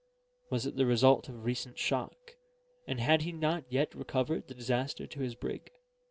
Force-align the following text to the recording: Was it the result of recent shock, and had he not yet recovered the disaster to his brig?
Was 0.49 0.65
it 0.65 0.77
the 0.77 0.87
result 0.87 1.29
of 1.29 1.45
recent 1.45 1.77
shock, 1.77 2.31
and 2.87 2.99
had 2.99 3.21
he 3.21 3.31
not 3.31 3.65
yet 3.71 3.93
recovered 3.93 4.47
the 4.47 4.55
disaster 4.55 5.05
to 5.05 5.19
his 5.19 5.35
brig? 5.35 5.69